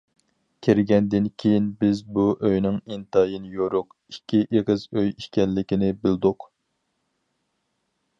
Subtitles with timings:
[0.67, 6.49] كىرگەندىن كېيىن بىز بۇ ئۆينىڭ ئىنتايىن يورۇق، ئىككى ئېغىز ئۆي ئىكەنلىكىنى بىلدۇق.